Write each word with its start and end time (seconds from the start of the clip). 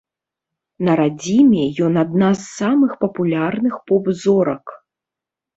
На 0.87 0.93
радзіме 1.01 1.65
ён 1.87 1.93
адна 2.03 2.29
з 2.39 2.45
самых 2.59 2.91
папулярных 3.05 3.73
поп-зорак. 3.93 4.65